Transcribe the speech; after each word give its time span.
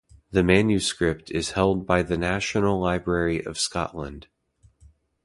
The 0.31 0.41
manuscript 0.41 1.29
is 1.29 1.51
held 1.51 1.85
by 1.85 2.01
the 2.01 2.17
National 2.17 2.79
Library 2.81 3.45
of 3.45 3.59
Scotland. 3.59 4.25